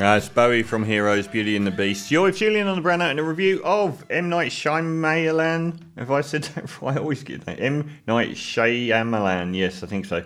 Uh, 0.00 0.16
it's 0.18 0.28
Bowie 0.28 0.64
from 0.64 0.84
Heroes, 0.84 1.28
Beauty 1.28 1.54
and 1.54 1.64
the 1.64 1.70
Beast. 1.70 2.10
You're 2.10 2.24
with 2.24 2.38
Julian 2.38 2.66
on 2.66 2.74
the 2.74 2.82
Brown 2.82 2.98
Note 2.98 3.10
and 3.10 3.20
a 3.20 3.22
review 3.22 3.62
of 3.62 4.04
M. 4.10 4.28
Night 4.28 4.50
Shyamalan. 4.50 5.78
Have 5.96 6.10
I 6.10 6.20
said 6.20 6.42
that? 6.54 6.68
I 6.82 6.96
always 6.96 7.22
get 7.22 7.46
that. 7.46 7.60
M. 7.60 7.88
Night 8.08 8.30
Shyamalan. 8.30 9.54
Yes, 9.56 9.84
I 9.84 9.86
think 9.86 10.06
so. 10.06 10.24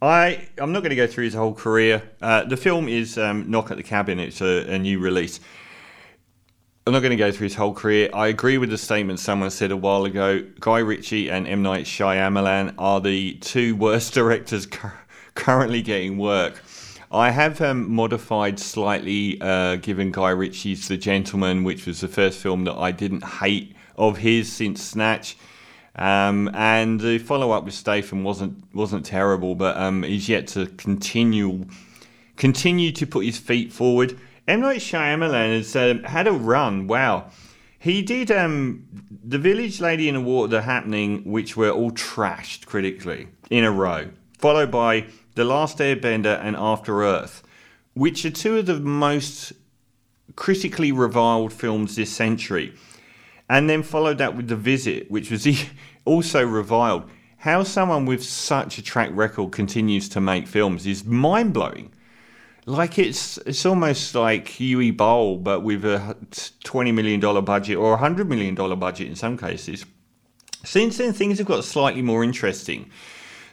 I, 0.00 0.48
I'm 0.56 0.72
not 0.72 0.80
going 0.80 0.90
to 0.90 0.96
go 0.96 1.06
through 1.06 1.24
his 1.24 1.34
whole 1.34 1.52
career. 1.52 2.02
Uh, 2.22 2.44
the 2.44 2.56
film 2.56 2.88
is 2.88 3.18
um, 3.18 3.50
Knock 3.50 3.70
at 3.70 3.76
the 3.76 3.82
Cabin. 3.82 4.18
It's 4.18 4.40
a, 4.40 4.72
a 4.72 4.78
new 4.78 4.98
release. 4.98 5.40
I'm 6.86 6.94
not 6.94 7.00
going 7.00 7.10
to 7.10 7.16
go 7.16 7.30
through 7.30 7.48
his 7.48 7.56
whole 7.56 7.74
career. 7.74 8.08
I 8.14 8.28
agree 8.28 8.56
with 8.56 8.70
the 8.70 8.78
statement 8.78 9.20
someone 9.20 9.50
said 9.50 9.72
a 9.72 9.76
while 9.76 10.06
ago. 10.06 10.42
Guy 10.58 10.78
Ritchie 10.78 11.30
and 11.30 11.46
M. 11.46 11.60
Night 11.60 11.84
Shyamalan 11.84 12.76
are 12.78 13.02
the 13.02 13.34
two 13.34 13.76
worst 13.76 14.14
directors 14.14 14.64
cu- 14.64 14.88
currently 15.34 15.82
getting 15.82 16.16
work. 16.16 16.62
I 17.12 17.30
have 17.30 17.60
um, 17.60 17.90
modified 17.90 18.60
slightly, 18.60 19.40
uh, 19.40 19.76
given 19.76 20.12
Guy 20.12 20.30
Ritchie's 20.30 20.86
The 20.86 20.96
Gentleman, 20.96 21.64
which 21.64 21.84
was 21.86 22.00
the 22.00 22.08
first 22.08 22.38
film 22.38 22.64
that 22.64 22.76
I 22.76 22.92
didn't 22.92 23.24
hate 23.24 23.74
of 23.96 24.18
his 24.18 24.52
since 24.52 24.80
Snatch. 24.80 25.36
Um, 25.96 26.50
and 26.54 27.00
the 27.00 27.18
follow 27.18 27.50
up 27.50 27.64
with 27.64 27.74
Statham 27.74 28.22
wasn't 28.22 28.62
wasn't 28.72 29.04
terrible, 29.04 29.56
but 29.56 29.76
um, 29.76 30.04
he's 30.04 30.28
yet 30.28 30.46
to 30.48 30.66
continue 30.66 31.66
continue 32.36 32.92
to 32.92 33.06
put 33.06 33.24
his 33.24 33.38
feet 33.38 33.72
forward. 33.72 34.16
M 34.46 34.60
Night 34.60 34.78
Shyamalan 34.78 35.56
has 35.56 35.74
um, 35.74 36.04
had 36.04 36.28
a 36.28 36.32
run. 36.32 36.86
Wow, 36.86 37.30
he 37.80 38.02
did 38.02 38.30
um, 38.30 38.86
the 39.24 39.38
Village, 39.38 39.80
Lady 39.80 40.08
in 40.08 40.14
the 40.14 40.20
Water, 40.20 40.48
The 40.48 40.62
Happening, 40.62 41.24
which 41.24 41.56
were 41.56 41.70
all 41.70 41.90
trashed 41.90 42.66
critically 42.66 43.26
in 43.50 43.64
a 43.64 43.70
row, 43.72 44.10
followed 44.38 44.70
by 44.70 45.06
the 45.34 45.44
Last 45.44 45.78
Airbender 45.78 46.38
and 46.42 46.56
After 46.56 47.02
Earth, 47.02 47.42
which 47.94 48.24
are 48.24 48.30
two 48.30 48.58
of 48.58 48.66
the 48.66 48.80
most 48.80 49.52
critically 50.36 50.92
reviled 50.92 51.52
films 51.52 51.96
this 51.96 52.12
century. 52.12 52.74
And 53.48 53.68
then 53.68 53.82
followed 53.82 54.18
that 54.18 54.36
with 54.36 54.48
The 54.48 54.56
Visit, 54.56 55.10
which 55.10 55.30
was 55.30 55.46
also 56.04 56.44
reviled. 56.44 57.10
How 57.38 57.62
someone 57.62 58.04
with 58.04 58.22
such 58.22 58.78
a 58.78 58.82
track 58.82 59.10
record 59.12 59.50
continues 59.52 60.08
to 60.10 60.20
make 60.20 60.46
films 60.46 60.86
is 60.86 61.04
mind 61.04 61.54
blowing. 61.54 61.92
Like 62.66 62.98
it's 62.98 63.38
it's 63.38 63.64
almost 63.64 64.14
like 64.14 64.46
Uwe 64.46 64.94
Boll, 64.94 65.38
but 65.38 65.60
with 65.60 65.84
a 65.84 66.16
twenty 66.62 66.92
million 66.92 67.18
dollar 67.18 67.40
budget 67.40 67.78
or 67.78 67.94
a 67.94 67.96
hundred 67.96 68.28
million 68.28 68.54
dollar 68.54 68.76
budget 68.76 69.08
in 69.08 69.16
some 69.16 69.38
cases. 69.38 69.86
Since 70.64 70.98
then, 70.98 71.14
things 71.14 71.38
have 71.38 71.46
got 71.46 71.64
slightly 71.64 72.02
more 72.02 72.22
interesting. 72.22 72.90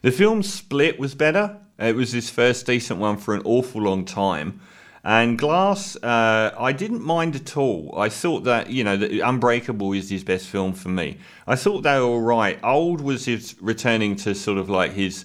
The 0.01 0.11
film 0.11 0.43
Split 0.43 0.99
was 0.99 1.15
better. 1.15 1.57
It 1.79 1.95
was 1.95 2.11
his 2.11 2.29
first 2.29 2.65
decent 2.65 2.99
one 2.99 3.17
for 3.17 3.35
an 3.35 3.41
awful 3.45 3.81
long 3.81 4.05
time. 4.05 4.59
And 5.03 5.37
Glass, 5.37 5.95
uh, 5.97 6.53
I 6.59 6.73
didn't 6.73 7.01
mind 7.01 7.35
at 7.35 7.55
all. 7.55 7.93
I 7.97 8.09
thought 8.09 8.43
that, 8.43 8.69
you 8.69 8.83
know, 8.83 8.97
that 8.97 9.11
Unbreakable 9.11 9.93
is 9.93 10.09
his 10.09 10.23
best 10.23 10.47
film 10.47 10.73
for 10.73 10.89
me. 10.89 11.17
I 11.45 11.55
thought 11.55 11.83
they 11.83 11.97
were 11.99 12.05
all 12.05 12.21
right. 12.21 12.59
Old 12.63 12.99
was 12.99 13.25
his 13.25 13.55
returning 13.61 14.15
to 14.17 14.35
sort 14.35 14.57
of 14.57 14.69
like 14.69 14.91
his 14.93 15.23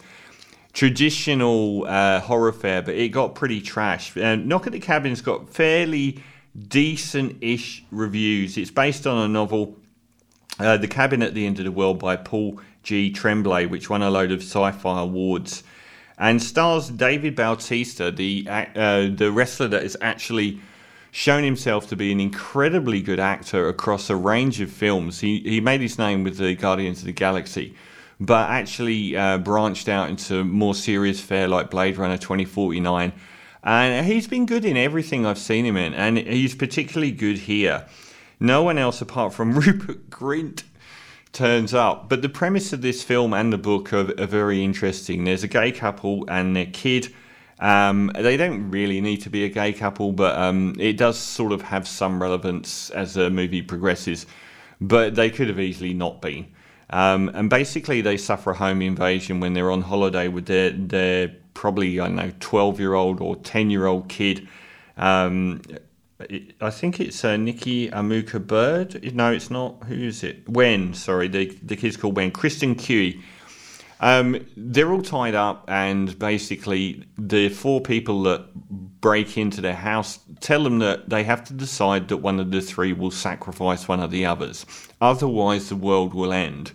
traditional 0.73 1.85
uh, 1.89 2.21
horror 2.21 2.53
fare, 2.53 2.83
but 2.83 2.95
it 2.95 3.09
got 3.09 3.35
pretty 3.35 3.61
trash. 3.61 4.17
And 4.17 4.47
Knock 4.47 4.67
at 4.67 4.73
the 4.73 4.79
Cabin's 4.79 5.21
got 5.21 5.49
fairly 5.49 6.23
decent 6.69 7.39
ish 7.41 7.83
reviews. 7.91 8.57
It's 8.57 8.71
based 8.71 9.07
on 9.07 9.25
a 9.25 9.29
novel, 9.29 9.77
uh, 10.61 10.77
The 10.77 10.87
Cabin 10.87 11.23
at 11.23 11.35
the 11.35 11.45
End 11.45 11.59
of 11.59 11.65
the 11.65 11.73
World 11.73 11.99
by 11.99 12.17
Paul 12.17 12.61
G. 12.83 13.11
Tremblay, 13.11 13.67
which 13.67 13.91
won 13.91 14.03
a 14.03 14.11
load 14.11 14.31
of 14.31 14.43
sci 14.43 14.71
fi 14.71 15.01
awards 15.01 15.65
and 16.23 16.41
stars 16.41 16.89
David 16.89 17.35
Bautista, 17.35 18.13
the 18.13 18.47
uh, 18.49 19.09
the 19.13 19.33
wrestler 19.33 19.67
that 19.67 19.83
has 19.83 19.97
actually 20.01 20.61
shown 21.11 21.43
himself 21.43 21.89
to 21.89 21.97
be 21.97 22.13
an 22.13 22.21
incredibly 22.21 23.03
good 23.03 23.19
actor 23.19 23.69
across 23.69 24.09
a 24.09 24.15
range 24.15 24.61
of 24.61 24.71
films. 24.71 25.19
He 25.19 25.41
he 25.41 25.61
made 25.61 25.81
his 25.81 25.99
name 25.99 26.23
with 26.23 26.39
the 26.39 26.55
Guardians 26.55 27.01
of 27.01 27.07
the 27.07 27.13
Galaxy, 27.13 27.75
but 28.21 28.49
actually 28.49 29.17
uh, 29.17 29.39
branched 29.39 29.89
out 29.89 30.11
into 30.11 30.45
more 30.45 30.77
serious 30.77 31.21
fare 31.21 31.49
like 31.49 31.71
Blade 31.71 31.99
Runner 31.99 32.17
2049. 32.17 33.13
And 33.65 34.07
he's 34.07 34.29
been 34.29 34.47
good 34.47 34.65
in 34.65 34.77
everything 34.77 35.27
I've 35.27 35.39
seen 35.39 35.67
him 35.67 35.77
in, 35.77 35.93
and 35.93 36.19
he's 36.19 36.55
particularly 36.55 37.11
good 37.11 37.39
here. 37.39 37.85
No 38.39 38.63
one 38.63 38.79
else 38.79 39.01
apart 39.01 39.35
from 39.35 39.53
Rupert 39.59 40.09
Grint 40.09 40.63
turns 41.33 41.75
up. 41.75 42.09
But 42.09 42.23
the 42.23 42.29
premise 42.29 42.73
of 42.73 42.83
this 42.83 43.03
film 43.03 43.33
and 43.33 43.53
the 43.53 43.59
book 43.59 43.93
are, 43.93 44.11
are 44.21 44.27
very 44.27 44.63
interesting. 44.63 45.25
There's 45.25 45.43
a 45.43 45.49
gay 45.49 45.73
couple 45.73 46.25
and 46.29 46.55
their 46.55 46.67
kid. 46.67 47.15
Um, 47.59 48.11
they 48.15 48.37
don't 48.37 48.71
really 48.71 49.01
need 49.01 49.19
to 49.19 49.31
be 49.31 49.45
a 49.45 49.49
gay 49.49 49.73
couple, 49.73 50.13
but 50.13 50.37
um, 50.37 50.75
it 50.79 50.97
does 50.97 51.19
sort 51.19 51.53
of 51.53 51.63
have 51.63 51.87
some 51.87 52.21
relevance 52.21 52.91
as 52.91 53.15
the 53.15 53.31
movie 53.31 53.63
progresses. 53.63 54.27
But 54.81 55.15
they 55.15 55.31
could 55.31 55.49
have 55.49 55.61
easily 55.61 55.95
not 55.95 56.21
been. 56.21 56.49
Um, 56.91 57.31
and 57.35 57.49
basically, 57.49 58.01
they 58.01 58.17
suffer 58.17 58.51
a 58.51 58.55
home 58.55 58.83
invasion 58.83 59.41
when 59.41 59.55
they're 59.55 59.71
on 59.71 59.83
holiday 59.83 60.29
with 60.29 60.47
their, 60.47 60.71
their 60.71 61.35
probably, 61.55 61.99
I 62.01 62.07
don't 62.07 62.17
know, 62.17 62.33
12 62.41 62.81
year 62.81 62.95
old 62.95 63.21
or 63.21 63.37
10 63.37 63.71
year 63.71 63.87
old 63.87 64.09
kid. 64.09 64.47
I 66.61 66.71
think 66.71 67.01
it's 67.01 67.25
uh, 67.25 67.37
Nikki 67.37 67.89
Amuka 67.91 68.45
Bird. 68.45 69.15
No, 69.15 69.33
it's 69.33 69.51
not. 69.51 69.83
Who 69.85 69.95
is 69.95 70.23
it? 70.23 70.49
Wen. 70.49 70.95
Sorry, 70.95 71.29
the 71.29 71.47
the 71.63 71.77
kid's 71.77 71.97
called 71.97 72.17
Wen. 72.17 72.31
Kristen 72.31 72.75
Cui. 72.75 73.21
Um, 74.01 74.45
they're 74.57 74.91
all 74.91 75.03
tied 75.03 75.37
up, 75.37 75.65
and 75.69 76.19
basically, 76.19 77.05
the 77.17 77.49
four 77.49 77.81
people 77.81 78.25
that 78.25 78.53
break 79.01 79.39
into 79.39 79.61
their 79.61 79.77
house 79.77 80.19
tell 80.41 80.65
them 80.65 80.81
that 80.81 81.09
they 81.09 81.23
have 81.23 81.45
to 81.45 81.53
decide 81.53 82.09
that 82.09 82.17
one 82.17 82.41
of 82.41 82.51
the 82.51 82.61
three 82.61 82.93
will 82.93 83.13
sacrifice 83.13 83.87
one 83.87 84.01
of 84.01 84.11
the 84.11 84.27
others. 84.27 84.67
Otherwise, 85.01 85.69
the 85.69 85.77
world 85.77 86.15
will 86.15 86.33
end. 86.33 86.73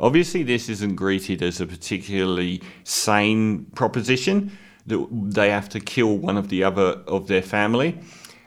Obviously, 0.00 0.42
this 0.42 0.68
isn't 0.68 0.96
greeted 0.96 1.42
as 1.42 1.60
a 1.60 1.66
particularly 1.66 2.60
sane 2.82 3.66
proposition 3.76 4.50
that 4.86 5.06
they 5.12 5.50
have 5.50 5.68
to 5.70 5.80
kill 5.80 6.18
one 6.18 6.36
of 6.36 6.48
the 6.48 6.64
other 6.64 7.00
of 7.06 7.28
their 7.28 7.42
family. 7.42 7.98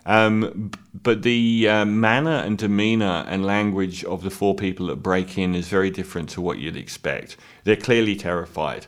Um, 0.07 0.71
but 1.03 1.21
the 1.23 1.67
uh, 1.67 1.85
manner 1.85 2.37
and 2.37 2.57
demeanour 2.57 3.25
and 3.27 3.45
language 3.45 4.05
of 4.05 4.23
the 4.23 4.29
four 4.29 4.55
people 4.55 4.87
that 4.87 5.03
break 5.03 5.37
in 5.37 5.53
is 5.53 5.67
very 5.67 5.91
different 5.91 6.29
to 6.29 6.41
what 6.41 6.59
you'd 6.59 6.77
expect. 6.77 7.35
They're 7.65 7.75
clearly 7.75 8.15
terrified 8.15 8.87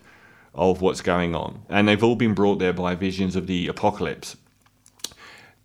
of 0.56 0.82
what's 0.82 1.02
going 1.02 1.36
on, 1.36 1.64
and 1.68 1.88
they've 1.90 2.04
all 2.04 2.16
been 2.16 2.34
brought 2.34 2.60
there 2.60 2.72
by 2.72 2.96
visions 2.96 3.36
of 3.36 3.48
the 3.48 3.68
apocalypse. 3.68 4.38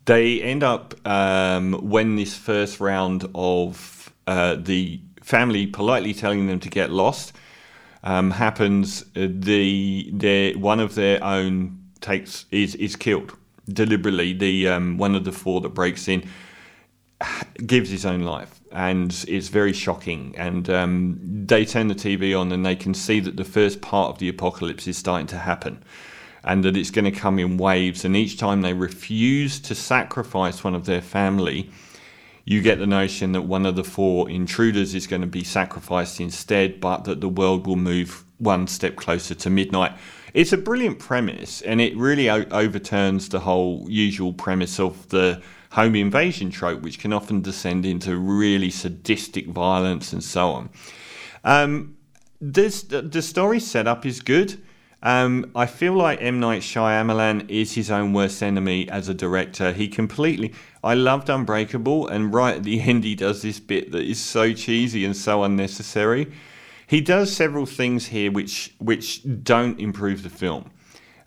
They 0.03 0.41
end 0.41 0.61
up 0.61 0.93
um, 1.07 1.73
when 1.89 2.17
this 2.17 2.35
first 2.35 2.81
round 2.81 3.27
of 3.33 4.13
uh, 4.27 4.57
the 4.59 4.99
family 5.23 5.67
politely 5.67 6.13
telling 6.13 6.47
them 6.47 6.59
to 6.59 6.69
get 6.69 6.91
lost 6.91 7.31
um, 8.03 8.31
happens. 8.31 9.03
Uh, 9.15 9.27
the 9.29 10.53
one 10.57 10.81
of 10.81 10.95
their 10.95 11.23
own 11.23 11.79
takes 12.01 12.45
is 12.51 12.75
is 12.75 12.97
killed 12.97 13.37
deliberately 13.67 14.33
the 14.33 14.67
um, 14.67 14.97
one 14.97 15.15
of 15.15 15.23
the 15.23 15.31
four 15.31 15.61
that 15.61 15.69
breaks 15.69 16.07
in 16.07 16.23
gives 17.65 17.89
his 17.89 18.05
own 18.05 18.21
life, 18.21 18.61
and 18.71 19.25
it's 19.27 19.47
very 19.47 19.73
shocking. 19.73 20.35
And 20.37 20.69
um, 20.69 21.19
they 21.21 21.65
turn 21.65 21.87
the 21.87 21.95
TV 21.95 22.39
on, 22.39 22.51
and 22.51 22.65
they 22.65 22.75
can 22.75 22.93
see 22.93 23.19
that 23.21 23.37
the 23.37 23.43
first 23.43 23.81
part 23.81 24.11
of 24.11 24.19
the 24.19 24.29
apocalypse 24.29 24.87
is 24.87 24.97
starting 24.97 25.27
to 25.27 25.37
happen, 25.37 25.83
and 26.43 26.63
that 26.63 26.77
it's 26.77 26.91
going 26.91 27.05
to 27.05 27.11
come 27.11 27.39
in 27.39 27.57
waves. 27.57 28.05
And 28.05 28.15
each 28.15 28.37
time 28.37 28.61
they 28.61 28.73
refuse 28.73 29.59
to 29.61 29.75
sacrifice 29.75 30.63
one 30.63 30.75
of 30.75 30.85
their 30.85 31.01
family, 31.01 31.69
you 32.43 32.61
get 32.61 32.79
the 32.79 32.87
notion 32.87 33.31
that 33.31 33.43
one 33.43 33.65
of 33.65 33.75
the 33.75 33.83
four 33.83 34.29
intruders 34.29 34.93
is 34.93 35.07
going 35.07 35.21
to 35.21 35.27
be 35.27 35.43
sacrificed 35.43 36.19
instead, 36.19 36.79
but 36.79 37.05
that 37.05 37.21
the 37.21 37.29
world 37.29 37.65
will 37.65 37.77
move 37.77 38.24
one 38.37 38.67
step 38.67 38.95
closer 38.95 39.35
to 39.35 39.49
midnight. 39.49 39.93
It's 40.33 40.51
a 40.51 40.57
brilliant 40.57 40.99
premise, 40.99 41.61
and 41.61 41.79
it 41.79 41.95
really 41.95 42.29
o- 42.29 42.45
overturns 42.51 43.29
the 43.29 43.39
whole 43.39 43.85
usual 43.89 44.33
premise 44.33 44.79
of 44.79 45.07
the 45.09 45.41
home 45.71 45.95
invasion 45.95 46.49
trope, 46.49 46.81
which 46.81 46.99
can 46.99 47.13
often 47.13 47.41
descend 47.41 47.85
into 47.85 48.17
really 48.17 48.69
sadistic 48.69 49.47
violence 49.47 50.13
and 50.13 50.23
so 50.23 50.49
on. 50.51 50.69
Um, 51.43 51.97
this 52.41 52.83
the 52.83 53.21
story 53.21 53.59
setup 53.59 54.05
is 54.05 54.19
good. 54.19 54.61
Um, 55.03 55.51
I 55.55 55.67
feel 55.67 55.93
like 55.93 56.21
M 56.21 56.39
Night 56.39 56.61
Shyamalan 56.61 57.49
is 57.49 57.73
his 57.73 57.91
own 57.91 58.11
worst 58.11 58.41
enemy 58.41 58.89
as 58.89 59.07
a 59.07 59.13
director. 59.13 59.71
He 59.71 59.87
completely. 59.87 60.53
I 60.83 60.95
loved 60.95 61.29
Unbreakable, 61.29 62.07
and 62.07 62.33
right 62.33 62.55
at 62.55 62.63
the 62.63 62.81
end, 62.89 63.03
he 63.03 63.15
does 63.15 63.41
this 63.41 63.59
bit 63.59 63.91
that 63.91 64.03
is 64.03 64.19
so 64.19 64.53
cheesy 64.53 65.05
and 65.05 65.15
so 65.15 65.43
unnecessary. 65.43 66.31
He 66.87 67.01
does 67.01 67.35
several 67.35 67.65
things 67.65 68.07
here 68.07 68.31
which 68.31 68.73
which 68.79 69.21
don't 69.43 69.79
improve 69.79 70.23
the 70.23 70.29
film, 70.29 70.71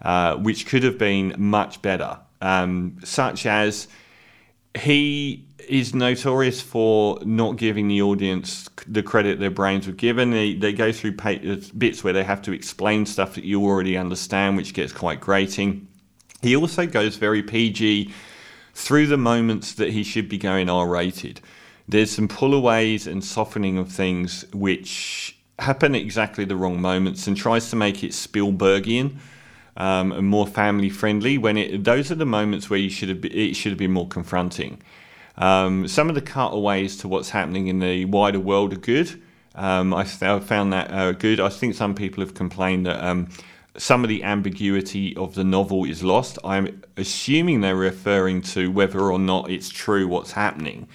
uh, 0.03 0.37
which 0.37 0.67
could 0.67 0.83
have 0.83 0.99
been 0.99 1.35
much 1.39 1.83
better, 1.83 2.19
um, 2.41 2.99
such 3.05 3.47
as 3.47 3.89
he 4.79 5.45
is 5.69 5.95
notorious 5.95 6.61
for 6.61 7.19
not 7.25 7.57
giving 7.57 7.89
the 7.89 8.01
audience 8.01 8.69
the 8.87 9.03
credit 9.03 9.39
their 9.39 9.51
brains 9.51 9.87
were 9.87 9.93
given. 9.93 10.31
They, 10.31 10.55
they 10.55 10.73
go 10.73 10.93
through 10.93 11.17
bits 11.77 12.05
where 12.05 12.13
they 12.13 12.25
have 12.25 12.43
to 12.43 12.53
explain 12.53 13.07
stuff 13.07 13.35
that 13.35 13.45
you 13.45 13.63
already 13.65 13.97
understand, 13.97 14.57
which 14.57 14.73
gets 14.73 14.93
quite 14.93 15.21
grating. 15.21 15.89
He 16.41 16.55
also 16.55 16.87
goes 16.87 17.17
very 17.17 17.43
PG 17.43 18.13
through 18.75 19.09
the 19.09 19.17
moments 19.17 19.75
that 19.75 19.91
he 19.91 20.05
should 20.05 20.29
be 20.29 20.39
going 20.39 20.71
R 20.71 20.87
rated. 20.87 21.41
There's 21.89 22.13
some 22.13 22.29
pullaways 22.29 23.07
and 23.07 23.25
softening 23.25 23.77
of 23.77 23.91
things 23.91 24.45
which 24.53 25.38
happen 25.59 25.95
at 25.95 26.01
exactly 26.01 26.45
the 26.45 26.57
wrong 26.57 26.81
moments 26.81 27.27
and 27.27 27.37
tries 27.37 27.71
to 27.71 27.77
make 27.77 28.05
it 28.05 28.13
Spielbergian 28.13 29.17
um, 29.77 30.13
and 30.13 30.27
more 30.27 30.47
family 30.47 30.91
friendly. 30.91 31.39
When 31.39 31.57
it 31.57 31.85
those 31.85 32.11
are 32.11 32.17
the 32.17 32.27
moments 32.27 32.69
where 32.69 32.79
you 32.79 32.91
should 32.91 33.09
have 33.09 33.25
it 33.25 33.55
should 33.55 33.73
have 33.73 33.79
been 33.79 33.93
more 33.93 34.09
confronting. 34.09 34.83
Um, 35.37 35.87
some 35.87 36.09
of 36.09 36.17
the 36.17 36.21
cutaways 36.21 36.97
to 36.99 37.09
what's 37.09 37.31
happening 37.31 37.69
in 37.69 37.79
the 37.79 38.05
wider 38.07 38.41
world 38.41 38.73
are 38.73 38.79
good. 38.79 39.23
Um, 39.55 39.93
I, 39.95 40.05
found 40.05 40.73
that 40.73 40.93
uh, 40.93 41.13
good. 41.13 41.41
I 41.41 41.49
think 41.49 41.75
some 41.75 41.95
people 41.95 42.23
have 42.23 42.35
complained 42.35 42.87
that 42.87 43.03
um, 43.03 43.29
some 43.77 44.05
of 44.05 44.09
the 44.09 44.23
ambiguity 44.23 45.17
of 45.17 45.35
the 45.35 45.45
novel 45.45 45.85
is 45.85 46.03
lost. 46.03 46.39
I'm 46.45 46.83
assuming 46.97 47.61
they're 47.61 47.77
referring 47.77 48.43
to 48.43 48.71
whether 48.71 49.01
or 49.01 49.19
not 49.19 49.51
it's 49.51 49.69
true 49.69 50.07
what's 50.07 50.33
happening, 50.33 50.89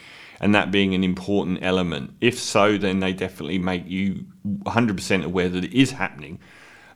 and 0.44 0.54
that 0.54 0.72
being 0.72 0.94
an 0.94 1.06
important 1.06 1.60
element. 1.62 2.14
If 2.20 2.38
so, 2.38 2.78
then 2.78 3.00
they 3.00 3.14
definitely 3.14 3.60
make 3.60 3.88
you 3.88 4.26
100% 4.46 5.24
aware 5.24 5.48
that 5.48 5.64
it 5.64 5.74
is 5.74 5.92
happening. 5.92 6.38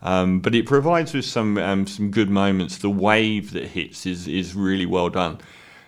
Um, 0.02 0.42
but 0.42 0.54
it 0.54 0.66
provides 0.66 1.14
with 1.14 1.24
some 1.24 1.58
um, 1.58 1.88
some 1.88 2.12
good 2.12 2.30
moments. 2.30 2.78
The 2.80 2.90
wave 2.90 3.54
that 3.54 3.68
hits 3.70 4.06
is 4.06 4.28
is 4.28 4.54
really 4.54 4.86
well 4.86 5.10
done. 5.10 5.40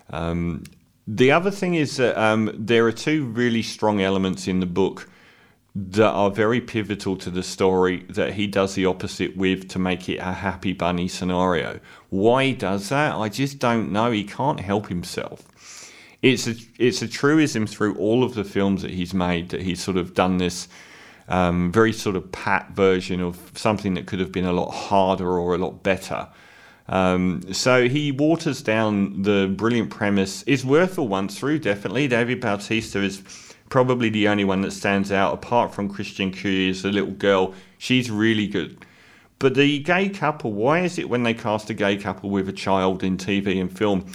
Um, 0.09 0.63
the 1.06 1.31
other 1.33 1.51
thing 1.51 1.75
is 1.75 1.97
that 1.97 2.17
um, 2.17 2.50
there 2.57 2.88
are 2.88 2.94
two 2.94 3.25
really 3.25 3.61
strong 3.61 4.00
elements 4.01 4.47
in 4.47 4.61
the 4.61 4.65
book 4.65 5.09
that 5.75 6.11
are 6.11 6.31
very 6.31 6.61
pivotal 6.61 7.17
to 7.17 7.29
the 7.29 7.44
story 7.44 8.06
that 8.09 8.33
he 8.33 8.47
does 8.47 8.73
the 8.73 8.85
opposite 8.85 9.35
with 9.35 9.67
to 9.69 9.79
make 9.79 10.07
it 10.07 10.17
a 10.17 10.31
happy 10.31 10.71
bunny 10.71 11.09
scenario. 11.09 11.79
Why 12.09 12.45
he 12.45 12.53
does 12.53 12.88
that, 12.89 13.15
I 13.15 13.27
just 13.27 13.59
don't 13.59 13.91
know. 13.91 14.11
He 14.11 14.23
can't 14.23 14.61
help 14.61 14.88
himself. 14.88 15.44
It's 16.21 16.48
a 16.48 16.56
it's 16.77 17.01
a 17.01 17.07
truism 17.07 17.66
through 17.66 17.95
all 17.95 18.24
of 18.24 18.36
the 18.36 18.44
films 18.44 18.81
that 18.81 18.92
he's 18.92 19.13
made 19.13 19.50
that 19.50 19.62
he's 19.62 19.81
sort 19.81 19.98
of 19.98 20.13
done 20.13 20.38
this 20.38 20.68
um, 21.30 21.71
very 21.71 21.94
sort 21.94 22.16
of 22.16 22.31
pat 22.31 22.71
version 22.71 23.21
of 23.21 23.51
something 23.56 23.94
that 23.94 24.07
could 24.07 24.19
have 24.19 24.31
been 24.31 24.45
a 24.45 24.51
lot 24.51 24.71
harder 24.71 25.30
or 25.30 25.56
a 25.56 25.57
lot 25.57 25.83
better. 25.83 26.27
Um, 26.88 27.54
so 27.54 27.88
he 27.88 28.12
waters 28.12 28.63
down 28.63 29.21
the 29.21 29.54
brilliant 29.56 29.92
premise. 29.92 30.44
It's 30.48 30.66
worth 30.66 30.98
a 30.98 31.04
once 31.04 31.38
through, 31.38 31.60
definitely. 31.60 32.07
David 32.07 32.42
Bautista 32.42 33.00
is 33.00 33.21
probably 33.69 34.10
the 34.10 34.27
only 34.27 34.44
one 34.44 34.62
that 34.62 34.71
stands 34.71 35.12
out, 35.12 35.36
apart 35.36 35.71
from 35.71 35.88
Kristen 35.88 36.31
Cui, 36.31 36.71
the 36.71 36.92
little 36.92 37.12
girl. 37.12 37.54
She's 37.77 38.10
really 38.10 38.48
good. 38.48 38.83
But 39.38 39.54
the 39.54 39.80
gay 39.80 40.10
couple, 40.10 40.51
why 40.51 40.80
is 40.80 40.98
it 40.98 41.07
when 41.07 41.21
they 41.21 41.36
cast 41.36 41.69
a 41.69 41.75
gay 41.75 41.95
couple 41.95 42.31
with 42.31 42.50
a 42.50 42.54
child 42.54 43.04
in 43.04 43.18
TV 43.18 43.62
and 43.62 43.71
film, 43.71 44.12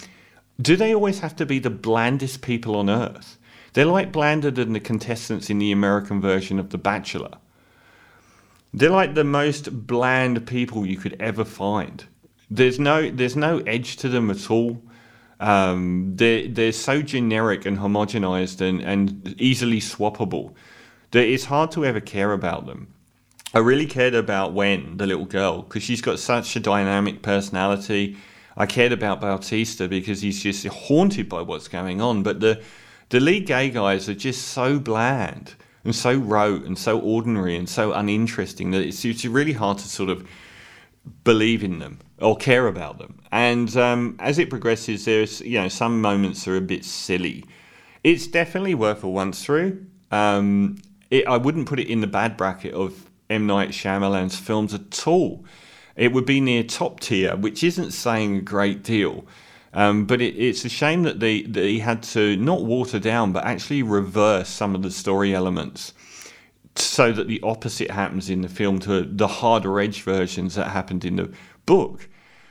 do 0.60 0.76
they 0.76 0.94
always 0.94 1.20
have 1.20 1.36
to 1.36 1.46
be 1.46 1.58
the 1.58 1.70
blandest 1.70 2.42
people 2.42 2.76
on 2.76 2.88
earth? 2.88 3.38
They're 3.72 3.84
like 3.84 4.12
blander 4.12 4.50
than 4.50 4.72
the 4.72 4.80
contestants 4.80 5.50
in 5.50 5.58
the 5.58 5.72
American 5.72 6.20
version 6.20 6.58
of 6.58 6.70
The 6.70 6.78
Bachelor. 6.78 7.38
They're 8.72 8.90
like 8.90 9.14
the 9.14 9.24
most 9.24 9.86
bland 9.86 10.46
people 10.46 10.86
you 10.86 10.96
could 10.96 11.16
ever 11.20 11.44
find. 11.44 12.04
There's 12.50 12.78
no 12.78 13.10
there's 13.10 13.36
no 13.36 13.58
edge 13.60 13.96
to 13.98 14.08
them 14.08 14.30
at 14.30 14.50
all. 14.50 14.82
Um, 15.40 16.12
they're 16.14 16.48
they're 16.48 16.72
so 16.72 17.02
generic 17.02 17.66
and 17.66 17.78
homogenized 17.78 18.60
and, 18.60 18.80
and 18.80 19.34
easily 19.40 19.80
swappable 19.80 20.54
that 21.10 21.26
it's 21.26 21.44
hard 21.44 21.70
to 21.72 21.84
ever 21.84 22.00
care 22.00 22.32
about 22.32 22.66
them. 22.66 22.92
I 23.54 23.60
really 23.60 23.86
cared 23.86 24.14
about 24.14 24.52
Wen, 24.52 24.96
the 24.96 25.06
little 25.06 25.26
girl, 25.26 25.62
because 25.62 25.84
she's 25.84 26.00
got 26.00 26.18
such 26.18 26.56
a 26.56 26.60
dynamic 26.60 27.22
personality. 27.22 28.16
I 28.56 28.66
cared 28.66 28.92
about 28.92 29.20
Bautista 29.20 29.88
because 29.88 30.20
he's 30.20 30.42
just 30.42 30.66
haunted 30.66 31.28
by 31.28 31.42
what's 31.42 31.68
going 31.68 32.00
on. 32.00 32.22
But 32.22 32.40
the 32.40 32.62
the 33.10 33.20
lead 33.20 33.46
gay 33.46 33.70
guys 33.70 34.08
are 34.08 34.14
just 34.14 34.48
so 34.48 34.78
bland 34.78 35.54
and 35.84 35.94
so 35.94 36.14
rote 36.14 36.64
and 36.64 36.78
so 36.78 36.98
ordinary 36.98 37.56
and 37.56 37.68
so 37.68 37.92
uninteresting 37.92 38.70
that 38.70 38.80
it's, 38.80 39.04
it's 39.04 39.24
really 39.24 39.52
hard 39.52 39.78
to 39.78 39.88
sort 39.88 40.08
of 40.08 40.26
believe 41.22 41.62
in 41.62 41.78
them 41.78 41.98
or 42.20 42.36
care 42.36 42.66
about 42.66 42.98
them. 42.98 43.20
And 43.30 43.76
um, 43.76 44.16
as 44.18 44.38
it 44.38 44.48
progresses, 44.48 45.04
there's 45.04 45.40
you 45.40 45.60
know 45.60 45.68
some 45.68 46.00
moments 46.00 46.48
are 46.48 46.56
a 46.56 46.60
bit 46.60 46.84
silly. 46.84 47.44
It's 48.02 48.26
definitely 48.26 48.74
worth 48.74 49.02
a 49.02 49.08
once 49.08 49.44
through. 49.44 49.86
Um, 50.10 50.78
it, 51.10 51.26
I 51.26 51.36
wouldn't 51.36 51.68
put 51.68 51.80
it 51.80 51.88
in 51.88 52.00
the 52.00 52.06
bad 52.06 52.36
bracket 52.36 52.74
of 52.74 53.10
M 53.28 53.46
Night 53.46 53.70
Shyamalan's 53.70 54.36
films 54.36 54.74
at 54.74 55.06
all. 55.06 55.44
It 55.96 56.12
would 56.12 56.26
be 56.26 56.40
near 56.40 56.62
top 56.62 57.00
tier, 57.00 57.36
which 57.36 57.62
isn't 57.62 57.92
saying 57.92 58.36
a 58.36 58.40
great 58.40 58.82
deal. 58.82 59.24
Um, 59.72 60.04
but 60.06 60.20
it, 60.20 60.36
it's 60.36 60.64
a 60.64 60.68
shame 60.68 61.02
that 61.02 61.20
they 61.20 61.42
that 61.42 61.64
he 61.64 61.80
had 61.80 62.02
to 62.14 62.36
not 62.36 62.64
water 62.64 62.98
down, 62.98 63.32
but 63.32 63.44
actually 63.44 63.82
reverse 63.82 64.48
some 64.48 64.74
of 64.74 64.82
the 64.82 64.90
story 64.90 65.34
elements 65.34 65.92
so 66.76 67.12
that 67.12 67.28
the 67.28 67.40
opposite 67.42 67.90
happens 67.90 68.30
in 68.30 68.40
the 68.42 68.48
film 68.48 68.78
to 68.80 69.02
the 69.02 69.26
harder 69.26 69.78
edge 69.80 70.02
versions 70.02 70.54
that 70.56 70.68
happened 70.68 71.04
in 71.04 71.16
the 71.16 71.32
book. 71.66 72.08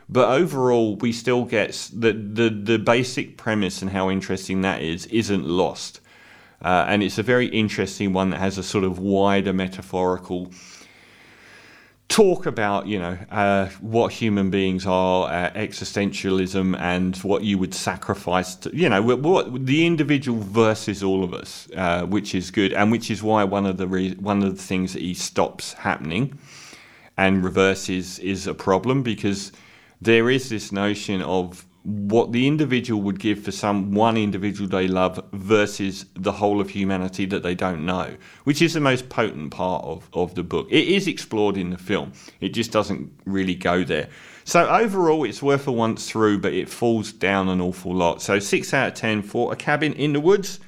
But 0.09 0.29
overall, 0.29 0.95
we 0.97 1.11
still 1.11 1.45
get 1.45 1.89
the, 1.93 2.11
the, 2.11 2.49
the 2.49 2.77
basic 2.77 3.37
premise 3.37 3.81
and 3.81 3.91
how 3.91 4.09
interesting 4.09 4.61
that 4.61 4.81
is 4.81 5.05
isn't 5.07 5.45
lost. 5.45 6.01
Uh, 6.61 6.85
and 6.87 7.03
it's 7.03 7.17
a 7.17 7.23
very 7.23 7.47
interesting 7.47 8.13
one 8.13 8.29
that 8.29 8.39
has 8.39 8.57
a 8.57 8.63
sort 8.63 8.83
of 8.83 8.99
wider 8.99 9.51
metaphorical 9.53 10.51
talk 12.09 12.45
about 12.45 12.85
you 12.85 12.99
know 12.99 13.17
uh, 13.31 13.67
what 13.81 14.11
human 14.11 14.49
beings 14.49 14.85
are, 14.85 15.27
uh, 15.27 15.51
existentialism, 15.51 16.77
and 16.79 17.17
what 17.17 17.43
you 17.43 17.57
would 17.57 17.73
sacrifice. 17.73 18.55
To, 18.55 18.75
you 18.75 18.89
know, 18.89 19.01
what, 19.01 19.65
the 19.65 19.85
individual 19.85 20.39
versus 20.39 21.03
all 21.03 21.23
of 21.23 21.33
us, 21.33 21.67
uh, 21.75 22.05
which 22.05 22.35
is 22.35 22.51
good, 22.51 22.73
and 22.73 22.91
which 22.91 23.09
is 23.09 23.23
why 23.23 23.43
one 23.43 23.65
of 23.65 23.77
the 23.77 23.87
re- 23.87 24.15
one 24.15 24.43
of 24.43 24.55
the 24.55 24.63
things 24.63 24.93
that 24.93 25.01
he 25.01 25.13
stops 25.13 25.73
happening 25.73 26.37
and 27.17 27.43
reverses 27.43 28.19
is 28.19 28.47
a 28.47 28.53
problem 28.53 29.03
because 29.03 29.51
there 30.01 30.29
is 30.29 30.49
this 30.49 30.71
notion 30.71 31.21
of 31.21 31.65
what 31.83 32.31
the 32.31 32.47
individual 32.47 33.01
would 33.01 33.19
give 33.19 33.43
for 33.43 33.51
some 33.51 33.91
one 33.91 34.15
individual 34.15 34.69
they 34.69 34.87
love 34.87 35.23
versus 35.33 36.05
the 36.15 36.31
whole 36.31 36.61
of 36.61 36.69
humanity 36.69 37.25
that 37.25 37.43
they 37.43 37.53
don't 37.53 37.85
know, 37.85 38.15
which 38.45 38.61
is 38.61 38.73
the 38.73 38.79
most 38.79 39.09
potent 39.09 39.51
part 39.51 39.83
of, 39.83 40.09
of 40.13 40.33
the 40.35 40.43
book. 40.43 40.67
It 40.71 40.87
is 40.87 41.07
explored 41.07 41.57
in 41.57 41.71
the 41.71 41.77
film, 41.77 42.13
it 42.39 42.49
just 42.49 42.71
doesn't 42.71 43.11
really 43.25 43.55
go 43.55 43.83
there. 43.83 44.09
So, 44.45 44.67
overall, 44.67 45.23
it's 45.23 45.41
worth 45.41 45.67
a 45.67 45.71
once 45.71 46.09
through, 46.09 46.39
but 46.39 46.53
it 46.53 46.67
falls 46.67 47.13
down 47.13 47.47
an 47.47 47.61
awful 47.61 47.95
lot. 47.95 48.21
So, 48.21 48.39
6 48.39 48.73
out 48.73 48.89
of 48.89 48.93
10 48.93 49.21
for 49.21 49.53
A 49.53 49.55
Cabin 49.55 49.93
in 49.93 50.13
the 50.13 50.19
Woods. 50.19 50.59